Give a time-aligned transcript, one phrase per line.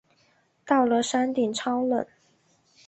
[0.65, 2.03] 到了山顶超冷